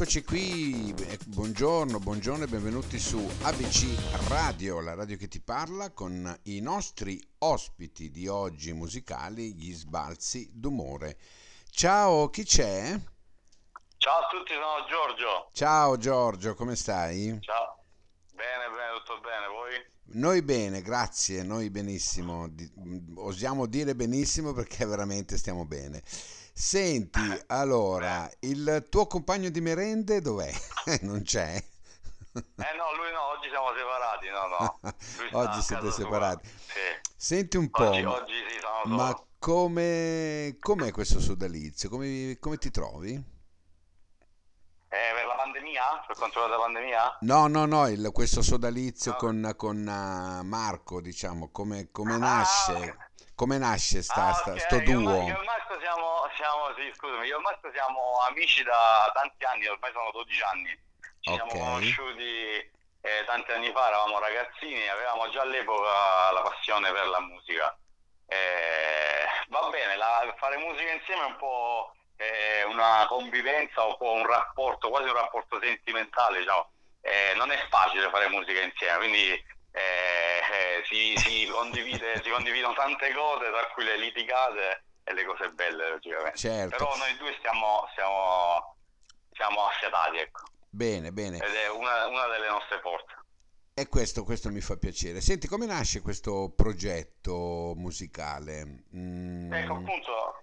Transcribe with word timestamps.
eccoci 0.00 0.22
qui, 0.22 0.94
eh, 0.96 1.18
buongiorno, 1.26 1.98
buongiorno 1.98 2.44
e 2.44 2.46
benvenuti 2.46 3.00
su 3.00 3.18
ABC 3.42 4.28
Radio, 4.28 4.80
la 4.80 4.94
radio 4.94 5.16
che 5.16 5.26
ti 5.26 5.40
parla, 5.40 5.90
con 5.90 6.38
i 6.44 6.60
nostri 6.60 7.20
ospiti 7.38 8.12
di 8.12 8.28
oggi 8.28 8.72
musicali, 8.72 9.54
gli 9.54 9.72
sbalzi 9.72 10.50
d'umore. 10.52 11.18
Ciao, 11.68 12.30
chi 12.30 12.44
c'è? 12.44 12.96
Ciao 13.96 14.18
a 14.20 14.26
tutti, 14.30 14.52
sono 14.52 14.86
Giorgio. 14.88 15.50
Ciao 15.52 15.96
Giorgio, 15.96 16.54
come 16.54 16.76
stai? 16.76 17.36
Ciao, 17.40 17.82
bene, 18.34 18.68
bene, 18.68 18.98
tutto 19.04 19.18
bene, 19.18 19.46
voi? 19.48 20.20
Noi 20.20 20.42
bene, 20.42 20.80
grazie, 20.80 21.42
noi 21.42 21.70
benissimo, 21.70 22.48
Di- 22.48 22.70
osiamo 23.16 23.66
dire 23.66 23.96
benissimo 23.96 24.52
perché 24.52 24.86
veramente 24.86 25.36
stiamo 25.36 25.64
bene. 25.64 26.04
Senti, 26.60 27.20
allora, 27.46 28.28
il 28.40 28.88
tuo 28.90 29.06
compagno 29.06 29.48
di 29.48 29.60
merende 29.60 30.20
dov'è? 30.20 30.50
Non 31.02 31.22
c'è? 31.22 31.54
Eh 31.54 32.76
no, 32.76 32.94
lui 32.96 33.12
no, 33.12 33.22
oggi 33.36 33.48
siamo 33.48 33.68
separati, 33.76 34.28
no, 34.28 34.46
no. 34.48 34.80
Oggi 35.38 35.62
siete 35.62 35.92
separati. 35.92 36.48
Sì. 36.48 37.10
Senti 37.16 37.56
un 37.58 37.70
po', 37.70 37.84
Oggi, 37.84 38.02
oggi 38.04 38.32
sì, 38.48 38.58
sono 38.60 38.82
solo. 38.82 38.96
ma 38.96 39.22
come 39.38 40.56
com'è 40.58 40.90
questo 40.90 41.20
sodalizio? 41.20 41.88
Come, 41.88 42.36
come 42.40 42.58
ti 42.58 42.72
trovi? 42.72 43.12
Eh, 43.14 45.12
per 45.14 45.26
la 45.26 45.34
pandemia? 45.36 45.82
Per 46.08 46.16
riguarda 46.16 46.56
la 46.56 46.56
pandemia? 46.62 47.18
No, 47.20 47.46
no, 47.46 47.66
no, 47.66 47.86
il- 47.88 48.10
questo 48.12 48.42
sodalizio 48.42 49.12
No. 49.12 49.16
con, 49.16 49.52
con, 49.56 49.86
ah, 49.86 50.42
Marco, 50.42 51.00
diciamo, 51.00 51.50
come, 51.50 51.90
come 51.92 52.14
Ah, 52.14 52.18
nasce? 52.18 52.72
ok. 52.72 53.06
Come 53.38 53.56
nasce 53.56 54.02
sta, 54.02 54.26
Ah, 54.26 54.32
sta- 54.34 54.50
ok, 54.50 54.60
sto 54.62 54.76
Io, 54.82 54.98
duo? 54.98 55.28
io 55.28 55.40
e 55.40 55.44
Marco 55.44 55.78
siamo, 55.78 56.28
siamo, 56.34 56.74
sì, 56.74 56.90
scusami, 56.96 57.24
io 57.28 57.38
e 57.38 57.40
Marco 57.40 57.70
siamo 57.72 58.18
amici 58.26 58.64
da 58.64 59.08
tanti 59.14 59.44
anni, 59.44 59.68
ormai 59.68 59.92
sono 59.92 60.10
12 60.10 60.42
anni. 60.42 60.76
Ci 61.20 61.30
Ok. 61.30 61.34
siamo 61.46 61.52
conosciuti 61.52 62.26
eh, 63.00 63.22
tanti 63.26 63.52
anni 63.52 63.70
fa, 63.70 63.86
eravamo 63.86 64.18
ragazzini, 64.18 64.88
avevamo 64.88 65.30
già 65.30 65.42
all'epoca 65.42 66.32
la 66.32 66.42
passione 66.42 66.90
per 66.90 67.06
la 67.06 67.20
musica. 67.20 67.78
Eh, 68.26 69.24
va 69.50 69.68
bene, 69.70 69.94
la- 69.96 70.34
fare 70.36 70.56
musica 70.56 70.90
insieme 70.90 71.22
è 71.22 71.26
un 71.26 71.36
po' 71.36 71.92
eh, 72.16 72.64
una 72.64 73.06
convivenza, 73.08 73.84
un 73.84 73.96
po' 73.98 74.14
un 74.14 74.26
rapporto, 74.26 74.88
quasi 74.88 75.06
un 75.06 75.14
rapporto 75.14 75.60
sentimentale, 75.62 76.40
diciamo. 76.40 76.72
Eh, 77.02 77.34
non 77.36 77.52
è 77.52 77.66
facile 77.70 78.10
fare 78.10 78.28
musica 78.30 78.60
insieme, 78.60 78.96
quindi 78.98 79.44
eh, 80.50 80.82
si, 80.86 81.14
si 81.16 81.46
condivide, 81.46 82.20
si 82.22 82.30
condividono 82.30 82.74
tante 82.74 83.12
cose, 83.12 83.50
tra 83.50 83.66
cui 83.74 83.84
le 83.84 83.96
litigate 83.98 84.84
e 85.04 85.12
le 85.14 85.24
cose 85.24 85.50
belle, 85.50 85.90
logicamente. 85.90 86.36
Certo, 86.38 86.76
Però 86.76 86.96
noi 86.96 87.16
due 87.16 87.34
stiamo, 87.38 87.86
stiamo, 87.92 88.76
siamo 89.32 89.66
affiatati, 89.66 90.16
ecco, 90.18 90.42
bene, 90.68 91.12
bene. 91.12 91.38
ed 91.38 91.54
è 91.54 91.70
una, 91.70 92.06
una 92.06 92.26
delle 92.28 92.48
nostre 92.48 92.80
forze. 92.80 93.16
E 93.74 93.86
questo, 93.88 94.24
questo 94.24 94.50
mi 94.50 94.60
fa 94.60 94.76
piacere. 94.76 95.20
Senti, 95.20 95.46
come 95.46 95.64
nasce 95.64 96.02
questo 96.02 96.52
progetto 96.56 97.74
musicale? 97.76 98.82
Mm, 98.96 99.52
Ecco, 99.52 99.74
appunto, 99.74 100.42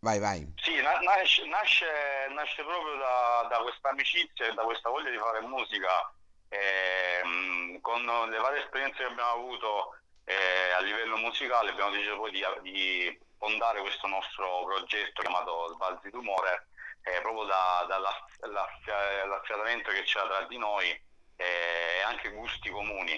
vai, 0.00 0.18
vai. 0.18 0.52
Sì, 0.56 0.74
na- 0.82 0.98
nasce, 0.98 1.46
nasce, 1.46 1.86
nasce 2.34 2.64
proprio 2.64 2.96
da, 2.96 3.46
da 3.48 3.58
questa 3.62 3.90
amicizia 3.90 4.46
e 4.48 4.54
da 4.54 4.64
questa 4.64 4.90
voglia 4.90 5.10
di 5.10 5.16
fare 5.16 5.40
musica, 5.42 6.12
ehm, 6.60 7.80
con 7.80 8.02
le 8.04 8.38
varie 8.38 8.60
esperienze 8.62 8.98
che 8.98 9.04
abbiamo 9.10 9.30
avuto 9.30 9.96
eh, 10.24 10.72
a 10.76 10.80
livello 10.80 11.16
musicale 11.16 11.70
abbiamo 11.70 11.90
deciso 11.90 12.16
poi 12.16 12.30
di, 12.32 12.44
di 12.62 13.18
fondare 13.38 13.80
questo 13.80 14.06
nostro 14.06 14.64
progetto 14.64 15.22
chiamato 15.22 15.68
Sbalzi 15.74 16.10
d'umore, 16.10 16.68
eh, 17.02 17.20
proprio 17.20 17.44
da- 17.44 17.84
dalla- 17.88 18.26
l'affia- 18.50 19.16
dall'affiatamento 19.22 19.90
che 19.90 20.02
c'era 20.02 20.26
tra 20.26 20.42
di 20.46 20.58
noi 20.58 20.88
eh, 21.36 21.98
e 21.98 22.02
anche 22.02 22.30
gusti 22.30 22.70
comuni. 22.70 23.14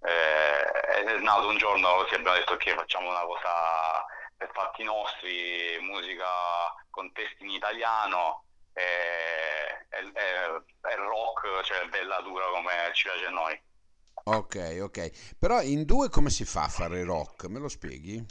Eh, 0.00 0.64
è 0.70 1.18
nato 1.18 1.48
un 1.48 1.56
giorno 1.58 1.96
così 1.96 2.14
abbiamo 2.14 2.36
detto 2.36 2.52
ok 2.52 2.72
facciamo 2.74 3.08
una 3.10 3.22
cosa 3.22 4.04
per 4.36 4.48
fatti 4.52 4.84
nostri, 4.84 5.76
musica 5.80 6.26
con 6.90 7.10
testi 7.12 7.42
in 7.42 7.50
italiano 7.50 8.44
e, 8.72 8.84
e- 9.90 10.12
e- 10.14 10.62
e 10.77 10.77
rock, 10.98 11.62
cioè 11.62 11.86
bella 11.88 12.20
dura 12.20 12.46
come 12.48 12.72
ci 12.92 13.04
piace 13.04 13.26
a 13.26 13.30
noi. 13.30 13.60
Ok, 14.24 14.78
ok. 14.82 15.36
Però 15.38 15.60
in 15.62 15.84
due 15.84 16.08
come 16.10 16.30
si 16.30 16.44
fa 16.44 16.64
a 16.64 16.68
fare 16.68 17.02
rock? 17.04 17.44
Me 17.44 17.58
lo 17.58 17.68
spieghi? 17.68 18.24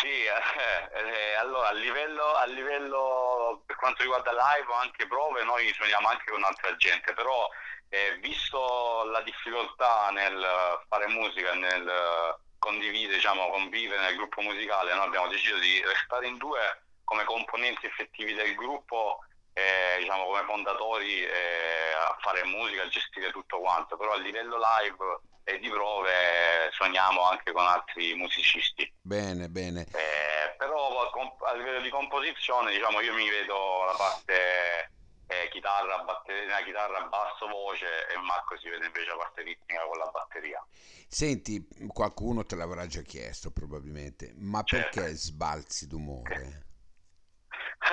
Sì, 0.00 0.24
eh, 0.24 0.88
eh, 0.92 1.34
allora 1.34 1.68
a 1.68 1.72
livello, 1.72 2.34
a 2.34 2.44
livello 2.46 3.62
per 3.66 3.76
quanto 3.76 4.02
riguarda 4.02 4.30
live 4.32 4.70
o 4.70 4.74
anche 4.74 5.06
prove, 5.06 5.44
noi 5.44 5.72
suoniamo 5.72 6.08
anche 6.08 6.30
con 6.30 6.42
altra 6.42 6.74
gente, 6.76 7.12
però 7.14 7.48
eh, 7.88 8.18
visto 8.20 9.04
la 9.10 9.20
difficoltà 9.22 10.10
nel 10.10 10.44
fare 10.88 11.06
musica, 11.08 11.54
nel 11.54 12.36
condividere, 12.58 13.14
diciamo, 13.16 13.48
convivere 13.50 14.02
nel 14.02 14.16
gruppo 14.16 14.40
musicale, 14.40 14.94
noi 14.94 15.06
abbiamo 15.06 15.28
deciso 15.28 15.56
di 15.58 15.80
restare 15.84 16.26
in 16.26 16.36
due 16.36 16.60
come 17.04 17.24
componenti 17.24 17.86
effettivi 17.86 18.34
del 18.34 18.54
gruppo, 18.56 19.20
eh, 19.56 20.00
diciamo 20.00 20.26
come 20.26 20.44
fondatori 20.44 21.24
eh, 21.24 21.92
a 21.96 22.14
fare 22.20 22.44
musica, 22.44 22.82
a 22.82 22.88
gestire 22.88 23.30
tutto 23.30 23.58
quanto, 23.58 23.96
però 23.96 24.12
a 24.12 24.18
livello 24.18 24.58
live 24.58 25.20
e 25.44 25.58
di 25.58 25.70
prove 25.70 26.68
suoniamo 26.72 27.22
anche 27.22 27.52
con 27.52 27.64
altri 27.64 28.12
musicisti. 28.14 28.92
Bene, 29.00 29.48
bene. 29.48 29.86
Eh, 29.92 30.54
però 30.58 31.10
a 31.10 31.54
livello 31.54 31.80
di 31.80 31.88
composizione, 31.88 32.72
diciamo, 32.72 33.00
io 33.00 33.14
mi 33.14 33.30
vedo 33.30 33.84
la 33.86 33.94
parte 33.96 34.90
eh, 35.26 35.48
chitarra, 35.50 36.02
batteria, 36.04 36.62
chitarra, 36.62 37.00
basso, 37.02 37.46
voce 37.46 37.86
e 38.12 38.18
Marco 38.18 38.58
si 38.58 38.68
vede 38.68 38.86
invece 38.86 39.08
la 39.08 39.16
parte 39.16 39.42
ritmica 39.42 39.82
con 39.86 39.96
la 39.96 40.10
batteria. 40.12 40.62
Senti, 41.08 41.66
qualcuno 41.88 42.44
te 42.44 42.56
l'avrà 42.56 42.86
già 42.86 43.00
chiesto 43.00 43.50
probabilmente, 43.52 44.34
ma 44.36 44.62
Certo. 44.64 45.00
perché 45.00 45.14
sbalzi 45.14 45.86
d'umore? 45.86 46.65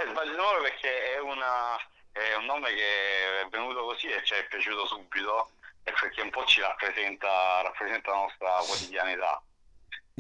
Eh, 0.02 0.10
Sbaglio 0.10 0.36
nome 0.36 0.62
perché 0.62 1.14
è, 1.14 1.20
una- 1.20 1.78
è 2.12 2.34
un 2.36 2.46
nome 2.46 2.74
che 2.74 3.42
è 3.42 3.48
venuto 3.50 3.84
così 3.86 4.08
e 4.08 4.24
ci 4.24 4.34
è 4.34 4.46
piaciuto 4.48 4.86
subito 4.88 5.52
e 5.84 5.92
perché 6.00 6.22
un 6.22 6.30
po' 6.30 6.46
ci 6.46 6.62
rappresenta, 6.62 7.62
rappresenta 7.62 8.12
la 8.12 8.18
nostra 8.18 8.50
quotidianità. 8.66 9.42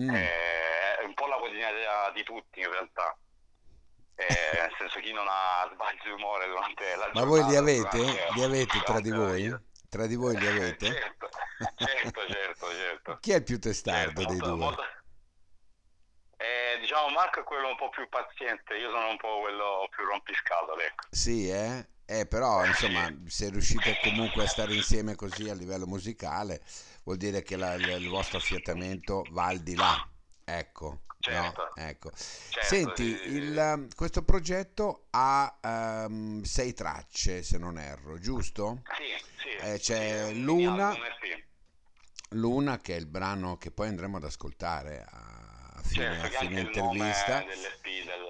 Mm, 0.02 0.10
Eh, 0.14 0.98
è 0.98 1.04
un 1.04 1.14
po' 1.14 1.28
la 1.28 1.38
quotidianità 1.38 2.12
di 2.12 2.24
tutti 2.24 2.60
in 2.60 2.70
realtà. 2.72 3.16
Eh, 4.16 4.26
nel 4.62 4.76
senso 4.78 5.00
chi 5.00 5.12
non 5.12 5.26
ha 5.28 5.68
sbagli 5.74 6.00
di 6.04 6.10
umore 6.12 6.48
durante 6.48 6.96
la 6.96 7.10
Ma 7.14 7.24
voi 7.26 7.44
li 7.44 7.52
giornata, 7.54 7.60
avete? 7.60 7.98
durante- 7.98 8.28
Li 8.34 8.44
avete 8.44 8.80
tra 8.84 9.00
di 9.00 9.12
voi? 9.12 9.56
Tra 9.90 10.06
di 10.08 10.16
voi 10.16 10.38
li 10.38 10.48
avete? 10.48 10.86
Certo, 10.94 11.30
certo, 11.78 12.28
certo, 12.28 12.68
certo. 12.72 13.18
Chi 13.22 13.32
è 13.32 13.36
il 13.38 13.44
più 13.44 13.60
testardo 13.60 14.22
Certo, 14.22 14.32
dei 14.32 14.38
due? 14.40 14.56
molto- 14.58 14.84
Eh, 14.84 14.93
diciamo 16.94 17.10
Marco 17.10 17.40
è 17.40 17.44
quello 17.44 17.70
un 17.70 17.76
po' 17.76 17.90
più 17.90 18.08
paziente, 18.08 18.76
io 18.76 18.92
sono 18.92 19.10
un 19.10 19.18
po' 19.18 19.40
quello 19.42 19.88
più 19.90 20.06
rompiscatole, 20.06 20.86
ecco. 20.86 21.06
Sì, 21.10 21.50
eh? 21.50 21.88
Eh, 22.06 22.28
però, 22.28 22.66
insomma, 22.66 23.12
se 23.26 23.50
riuscite 23.50 23.98
comunque 23.98 24.44
a 24.44 24.48
stare 24.48 24.74
insieme 24.74 25.16
così 25.16 25.50
a 25.50 25.56
livello 25.56 25.88
musicale, 25.88 26.62
vuol 27.04 27.18
dire 27.18 27.42
che 27.42 27.56
la- 27.56 27.74
il, 27.74 28.08
vostro 28.08 28.38
affiatamento 28.38 29.26
va 29.32 29.46
al 29.46 29.60
di 29.60 29.76
là. 29.76 30.06
Ecco, 30.46 30.88
no? 30.90 31.00
Certo. 31.20 31.72
Ecco. 31.76 32.12
Certo, 32.14 32.66
Senti, 32.68 33.18
sì, 33.18 33.28
il, 33.38 33.58
um, 33.58 33.88
questo 33.96 34.24
progetto 34.24 35.08
ha 35.12 35.58
um, 36.08 36.44
sei 36.44 36.74
tracce, 36.74 37.42
se 37.42 37.58
non 37.58 37.80
erro, 37.80 38.20
giusto? 38.20 38.82
Sì, 38.98 39.16
sì. 39.42 39.50
Eh, 39.66 39.80
c'è 39.80 40.26
sì, 40.28 40.38
un 40.38 40.44
Luna. 40.44 40.94
eh. 40.94 41.12
Luna, 42.36 42.80
che 42.80 42.96
è 42.96 43.00
il 43.00 43.06
brano 43.06 43.58
che 43.58 43.72
poi 43.72 43.88
andremo 43.88 44.18
ad 44.18 44.24
ascoltare 44.24 45.06
a 45.08 45.43
fine, 45.84 46.20
Certo, 46.20 46.38
a 46.38 46.40
fine 46.40 46.60
intervista. 46.62 47.44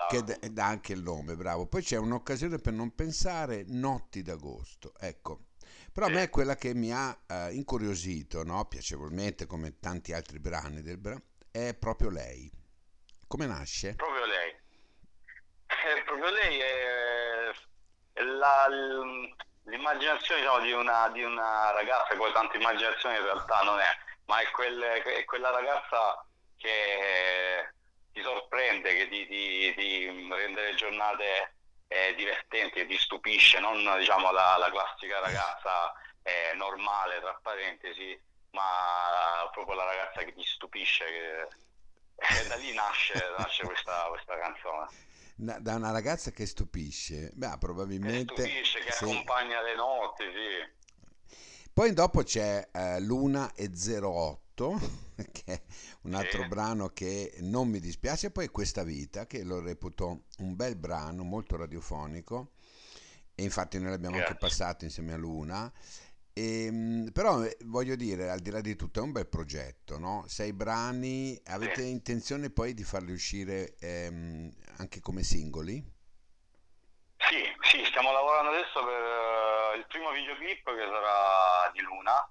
che 0.10 0.24
d- 0.24 0.48
dà 0.48 0.66
anche 0.66 0.94
il 0.94 1.02
nome, 1.02 1.36
bravo. 1.36 1.68
Poi 1.68 1.82
c'è 1.82 1.98
un'occasione 1.98 2.58
per 2.58 2.74
non 2.74 2.94
pensare, 2.94 3.64
Notti 3.68 4.22
d'agosto, 4.22 4.94
ecco. 5.00 5.46
Però 5.92 6.08
a 6.08 6.10
me 6.10 6.24
è 6.24 6.30
quella 6.30 6.56
che 6.56 6.74
mi 6.74 6.92
ha 6.92 7.16
eh, 7.28 7.54
incuriosito, 7.54 8.44
no? 8.44 8.66
Piacevolmente, 8.66 9.46
come 9.46 9.80
tanti 9.80 10.12
altri 10.12 10.40
brani 10.40 10.82
del 10.82 10.98
brano, 10.98 11.22
è 11.52 11.76
proprio 11.76 12.10
lei. 12.10 12.52
Come 13.28 13.46
nasce? 13.46 13.94
Proprio 13.96 14.26
lei. 14.26 14.50
Eh, 14.50 16.04
proprio 16.04 16.30
lei 16.32 16.60
è, 16.60 17.52
la- 18.24 18.68
l'immaginazione 19.66 20.42
diciamo, 20.42 20.60
di, 20.62 20.72
una, 20.72 21.10
di 21.10 21.24
una 21.24 21.72
ragazza, 21.72 22.16
poi 22.16 22.32
tanta 22.34 22.58
immaginazione 22.58 23.18
in 23.18 23.24
realtà 23.24 23.62
non 23.62 23.80
è, 23.80 23.88
ma 24.26 24.40
è, 24.40 24.50
quel- 24.52 24.82
è 24.82 25.26
quella 25.26 25.50
ragazza 25.52 26.26
che 26.64 27.74
ti 28.14 28.22
sorprende, 28.22 28.96
che 28.96 29.10
ti, 29.10 29.28
ti- 29.28 29.74
ti 29.76 30.06
rende 30.30 30.62
le 30.62 30.76
giornate 30.76 31.56
eh, 31.88 32.16
divertenti, 32.16 32.80
che 32.80 32.88
ti 32.88 32.98
stupisce, 32.98 33.60
non 33.60 33.78
diciamo 34.00 34.32
la, 34.32 34.56
la 34.58 34.72
classica 34.72 35.20
ragazza 35.20 35.92
eh, 36.22 36.56
normale, 36.56 37.20
tra 37.20 37.38
parentesi, 37.42 38.18
ma 38.52 39.50
proprio 39.52 39.76
la 39.76 39.86
ragazza 39.86 40.24
che 40.24 40.34
ti 40.34 40.44
stupisce. 40.46 41.06
Che, 41.06 41.48
e 42.16 42.48
da 42.48 42.56
lì 42.56 42.74
nasce, 42.74 43.14
nasce 43.38 43.64
questa, 43.66 44.06
questa 44.08 44.40
canzone. 44.40 44.88
da 45.36 45.76
una 45.76 45.92
ragazza 45.92 46.32
che 46.32 46.46
stupisce, 46.46 47.32
beh, 47.34 47.58
probabilmente... 47.60 48.34
Che 48.34 48.42
stupisce, 48.42 48.80
che 48.80 48.92
sì. 48.92 49.04
accompagna 49.04 49.62
le 49.62 49.76
notti, 49.76 50.24
sì. 50.24 50.82
Poi 51.74 51.92
dopo 51.92 52.22
c'è 52.22 52.70
uh, 52.72 53.00
Luna 53.00 53.52
e 53.56 53.70
08, 53.74 54.80
che 55.34 55.64
un 56.04 56.14
altro 56.14 56.44
sì. 56.44 56.48
brano 56.48 56.90
che 56.90 57.34
non 57.40 57.68
mi 57.68 57.80
dispiace, 57.80 58.32
poi 58.32 58.48
Questa 58.50 58.84
vita, 58.84 59.26
che 59.26 59.44
lo 59.44 59.62
reputo 59.62 60.26
un 60.40 60.56
bel 60.56 60.76
brano, 60.76 61.24
molto 61.24 61.56
radiofonico, 61.56 62.52
e 63.36 63.44
infatti 63.44 63.80
noi 63.80 63.90
l'abbiamo 63.90 64.16
Grazie. 64.16 64.34
anche 64.34 64.46
passato 64.46 64.84
insieme 64.84 65.14
a 65.14 65.18
Luna. 65.18 65.72
E, 66.34 66.66
ehm, 66.66 67.12
però 67.12 67.44
eh, 67.44 67.58
voglio 67.66 67.96
dire, 67.96 68.30
al 68.30 68.40
di 68.40 68.50
là 68.50 68.60
di 68.60 68.76
tutto, 68.76 69.00
è 69.00 69.04
un 69.04 69.12
bel 69.12 69.28
progetto, 69.28 69.98
no? 69.98 70.26
Sei 70.28 70.52
brani, 70.52 71.40
avete 71.46 71.82
sì. 71.82 71.90
intenzione 71.90 72.50
poi 72.50 72.74
di 72.74 72.84
farli 72.84 73.12
uscire 73.12 73.76
ehm, 73.80 74.52
anche 74.78 75.00
come 75.00 75.24
singoli? 75.24 75.92
Sì, 77.18 77.42
sì, 77.62 77.86
stiamo 77.86 78.12
lavorando 78.12 78.52
adesso 78.52 78.84
per 78.84 79.02
uh, 79.02 79.78
il 79.78 79.86
primo 79.88 80.12
videoclip 80.12 80.64
che 80.66 80.86
sarà 80.86 81.72
di 81.72 81.80
Luna, 81.82 82.30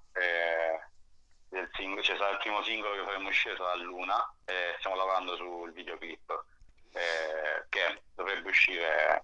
del 1.53 1.69
singolo, 1.73 2.01
cioè 2.01 2.17
sarà 2.17 2.31
il 2.31 2.39
primo 2.39 2.61
singolo 2.63 2.95
che 2.95 3.03
faremo 3.03 3.29
uscire 3.29 3.55
sarà 3.55 3.75
Luna, 3.75 4.35
e 4.45 4.75
stiamo 4.79 4.97
lavorando 4.97 5.35
sul 5.35 5.71
videoclip 5.71 6.45
eh, 6.91 7.65
che 7.69 8.01
dovrebbe 8.15 8.49
uscire 8.49 9.23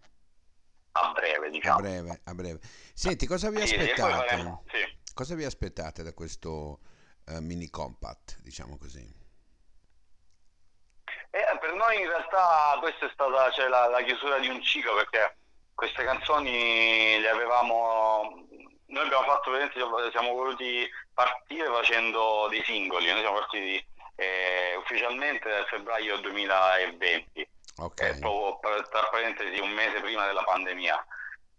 a 0.92 1.12
breve, 1.12 1.50
diciamo. 1.50 1.78
A 1.78 1.82
breve, 1.82 2.22
a 2.24 2.34
breve. 2.34 2.60
Senti, 2.94 3.26
cosa 3.26 3.50
vi 3.50 3.62
aspettate? 3.62 4.28
Faremo, 4.28 4.64
sì. 4.72 4.98
Cosa 5.14 5.36
vi 5.36 5.44
aspettate 5.44 6.04
da 6.04 6.14
questo 6.14 6.80
uh, 7.26 7.40
mini 7.40 7.70
compact, 7.70 8.40
diciamo 8.42 8.78
così? 8.78 9.18
Eh, 11.32 11.58
per 11.60 11.74
noi 11.74 12.02
in 12.02 12.08
realtà 12.08 12.78
questa 12.80 13.06
è 13.06 13.10
stata 13.14 13.52
cioè, 13.52 13.68
la, 13.68 13.88
la, 13.88 14.02
chiusura 14.02 14.40
di 14.40 14.48
un 14.48 14.62
ciclo 14.64 14.96
perché 14.96 15.38
queste 15.76 16.04
canzoni 16.04 17.20
le 17.20 17.30
avevamo 17.30 18.48
noi 18.90 19.06
abbiamo 19.06 19.24
fatto 19.24 19.52
veramente 19.52 20.12
siamo 20.12 20.34
voluti 20.34 20.90
partire 21.14 21.68
facendo 21.68 22.48
dei 22.50 22.64
singoli 22.64 23.12
noi 23.12 23.22
siamo 23.22 23.38
partiti 23.38 23.86
eh, 24.16 24.76
ufficialmente 24.78 25.50
nel 25.50 25.66
febbraio 25.66 26.18
2020 26.18 27.50
okay. 27.78 28.10
eh, 28.10 28.20
proprio 28.20 28.88
tra 28.90 29.08
parentesi 29.10 29.60
un 29.60 29.70
mese 29.72 30.00
prima 30.02 30.26
della 30.26 30.44
pandemia 30.44 31.06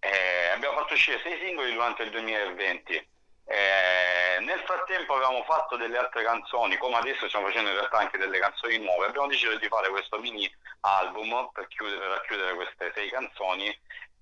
eh, 0.00 0.48
abbiamo 0.54 0.78
fatto 0.78 0.94
uscire 0.94 1.20
sei 1.22 1.38
singoli 1.38 1.72
durante 1.72 2.02
il 2.02 2.10
2020 2.10 3.08
eh, 3.50 4.40
nel 4.44 4.60
frattempo 4.60 5.14
avevamo 5.14 5.42
fatto 5.42 5.76
delle 5.76 5.98
altre 5.98 6.22
canzoni, 6.22 6.76
come 6.76 6.94
adesso 6.98 7.26
stiamo 7.26 7.46
facendo 7.46 7.70
in 7.70 7.74
realtà 7.74 7.98
anche 7.98 8.16
delle 8.16 8.38
canzoni 8.38 8.78
nuove. 8.78 9.06
Abbiamo 9.06 9.26
deciso 9.26 9.56
di 9.58 9.66
fare 9.66 9.88
questo 9.88 10.20
mini 10.20 10.48
album 10.80 11.50
per, 11.52 11.66
chiudere, 11.68 11.98
per 11.98 12.08
racchiudere 12.08 12.54
queste 12.54 12.92
sei 12.94 13.10
canzoni 13.10 13.68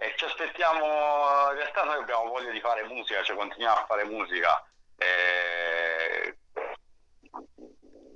e 0.01 0.15
ci 0.17 0.25
aspettiamo, 0.25 0.85
in 1.51 1.57
realtà 1.57 1.83
noi 1.85 1.99
abbiamo 1.99 2.29
voglia 2.29 2.51
di 2.51 2.61
fare 2.61 2.85
musica, 2.85 3.23
cioè 3.23 3.37
continuiamo 3.37 3.81
a 3.81 3.87
fare 3.87 4.05
musica. 4.05 4.65
Eh, 4.97 6.37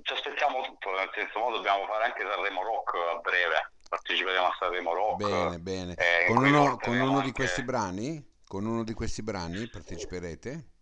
ci 0.01 0.13
aspettiamo 0.13 0.61
tutto, 0.63 0.91
nel 0.91 1.09
senso 1.13 1.39
mo 1.39 1.51
dobbiamo 1.51 1.85
fare 1.85 2.05
anche 2.05 2.21
Sanremo 2.21 2.63
Rock 2.63 2.95
a 2.95 3.19
breve, 3.19 3.71
parteciperemo 3.89 4.45
a 4.45 4.55
Sanremo 4.57 4.93
Rock. 4.93 5.23
Bene, 5.23 5.59
bene. 5.59 5.95
Con 6.27 6.45
uno, 6.45 6.77
con 6.77 6.95
uno 6.97 7.17
anche... 7.17 7.25
di 7.25 7.31
questi 7.33 7.63
brani? 7.63 8.31
Con 8.47 8.65
uno 8.65 8.83
di 8.83 8.93
questi 8.93 9.21
brani 9.23 9.67
parteciperete? 9.67 10.72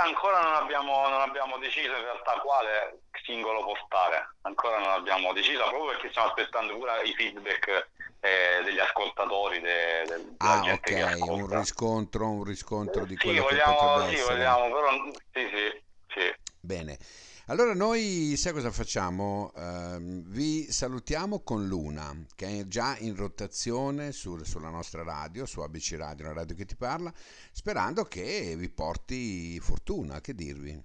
Sì, 0.00 0.06
ancora 0.06 0.40
non 0.40 0.54
abbiamo, 0.54 1.08
non 1.08 1.20
abbiamo, 1.20 1.58
deciso 1.58 1.94
in 1.94 2.02
realtà 2.02 2.32
quale 2.40 3.02
singolo 3.24 3.62
postare, 3.62 4.36
ancora 4.42 4.78
non 4.78 4.90
abbiamo 4.90 5.32
deciso, 5.32 5.68
proprio 5.68 5.90
perché 5.90 6.08
stiamo 6.08 6.28
aspettando 6.28 6.76
pure 6.76 7.02
i 7.02 7.12
feedback 7.14 7.88
eh, 8.20 8.62
degli 8.64 8.78
ascoltatori, 8.78 9.60
de, 9.60 10.04
de, 10.06 10.24
ah, 10.38 10.72
ok, 10.72 11.16
un 11.28 11.46
riscontro, 11.46 12.30
un 12.30 12.44
riscontro 12.44 13.04
di 13.04 13.16
sì, 13.16 13.26
quello 13.26 13.42
vogliamo, 13.42 13.74
che 13.74 13.84
potrebbe 13.84 14.08
sì, 14.08 14.20
essere. 14.20 14.36
Vogliamo, 14.36 14.74
però, 14.74 14.90
sì, 15.32 15.50
sì, 15.52 15.82
sì. 16.14 16.34
Bene. 16.60 16.98
Allora 17.46 17.74
noi, 17.74 18.34
sai 18.36 18.52
cosa 18.52 18.70
facciamo? 18.70 19.50
Uh, 19.54 20.22
vi 20.26 20.70
salutiamo 20.70 21.40
con 21.42 21.66
Luna, 21.66 22.14
che 22.36 22.60
è 22.60 22.66
già 22.66 22.96
in 22.98 23.16
rotazione 23.16 24.12
sul, 24.12 24.46
sulla 24.46 24.68
nostra 24.68 25.02
radio, 25.02 25.46
su 25.46 25.60
ABC 25.60 25.96
Radio, 25.96 26.26
la 26.26 26.32
radio 26.32 26.54
che 26.54 26.64
ti 26.64 26.76
parla, 26.76 27.12
sperando 27.50 28.04
che 28.04 28.54
vi 28.56 28.68
porti 28.68 29.58
fortuna, 29.58 30.20
che 30.20 30.34
dirvi? 30.34 30.80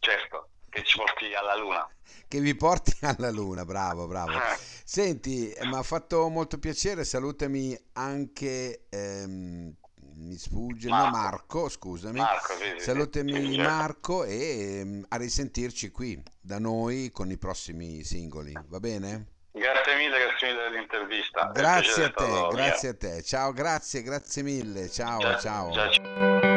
Certo, 0.00 0.48
che 0.68 0.82
ci 0.82 0.96
porti 0.96 1.32
alla 1.34 1.56
Luna. 1.56 1.88
Che 2.26 2.40
vi 2.40 2.54
porti 2.56 2.96
alla 3.02 3.30
Luna, 3.30 3.64
bravo, 3.64 4.06
bravo. 4.06 4.32
Eh. 4.40 4.58
Senti, 4.84 5.54
mi 5.62 5.74
ha 5.76 5.82
fatto 5.82 6.28
molto 6.28 6.58
piacere, 6.58 7.04
salutami 7.04 7.78
anche... 7.92 8.86
Ehm, 8.88 9.76
mi 10.20 10.36
sfugge, 10.36 10.88
Marco, 10.88 11.16
no, 11.16 11.22
Marco 11.22 11.68
scusami. 11.68 12.18
Marco, 12.18 12.52
sì, 12.54 12.74
sì, 12.76 12.84
Salutami 12.84 13.32
sì, 13.32 13.54
certo. 13.54 13.70
Marco 13.70 14.24
e 14.24 14.80
um, 14.84 15.04
a 15.08 15.16
risentirci 15.16 15.90
qui 15.90 16.22
da 16.40 16.58
noi 16.58 17.10
con 17.10 17.30
i 17.30 17.38
prossimi 17.38 18.04
singoli, 18.04 18.52
va 18.68 18.80
bene? 18.80 19.26
Grazie 19.52 19.96
mille, 19.96 20.18
grazie 20.18 20.52
mille 20.52 20.62
dell'intervista. 20.70 21.50
Grazie 21.52 22.04
a 22.04 22.10
te, 22.10 22.48
grazie 22.52 22.88
mio. 22.88 22.90
a 22.90 23.14
te. 23.14 23.22
Ciao, 23.22 23.52
grazie, 23.52 24.02
grazie 24.02 24.42
mille. 24.42 24.88
Ciao, 24.88 25.20
ciao. 25.20 25.38
ciao. 25.40 25.72
ciao. 25.72 26.48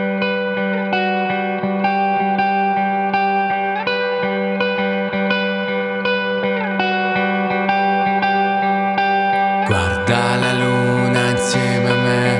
Guarda 9.65 10.35
la 10.35 10.53
luna 10.53 11.29
insieme 11.31 11.89
a 11.89 11.95
me 11.95 12.32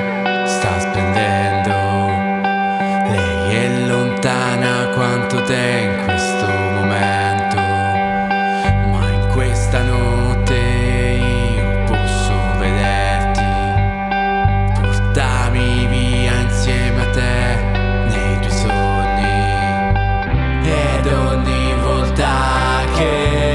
lontana 4.34 4.88
quanto 4.94 5.42
te 5.44 5.88
in 5.88 6.04
questo 6.04 6.46
momento, 6.46 7.56
ma 8.90 9.08
in 9.10 9.28
questa 9.32 9.82
notte 9.82 10.54
io 10.54 11.84
posso 11.84 12.34
vederti. 12.58 13.40
Portami 14.80 15.86
via 15.86 16.40
insieme 16.40 17.00
a 17.00 17.10
te 17.10 17.56
nei 18.08 18.38
tuoi 18.40 18.50
sogni 18.50 19.42
ed 20.64 21.06
ogni 21.06 21.74
volta 21.82 22.82
che 22.96 23.54